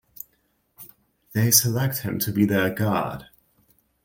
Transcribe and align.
They 1.33 1.51
select 1.51 1.99
him 1.99 2.17
to 2.21 2.31
be 2.31 2.43
their 2.45 2.73
god. 2.73 3.27